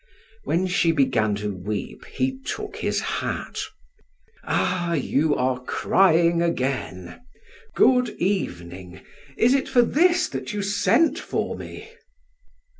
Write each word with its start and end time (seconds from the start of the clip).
When 0.45 0.65
she 0.65 0.91
began 0.91 1.35
to 1.35 1.53
weep, 1.55 2.05
he 2.05 2.39
took 2.39 2.77
his 2.77 2.99
hat: 3.01 3.59
"Ah, 4.43 4.93
you 4.95 5.35
are 5.35 5.61
crying 5.63 6.41
again! 6.41 7.21
Good 7.75 8.09
evening! 8.17 9.01
Is 9.37 9.53
it 9.53 9.69
for 9.69 9.83
this 9.83 10.27
that 10.29 10.53
you 10.53 10.63
sent 10.63 11.19
for 11.19 11.55
me?" 11.55 11.87